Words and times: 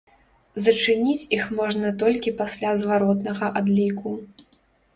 Зачыніць 0.65 1.27
іх 1.37 1.45
можна 1.59 1.91
толькі 2.05 2.35
пасля 2.41 2.73
зваротнага 2.81 3.53
адліку. 3.63 4.19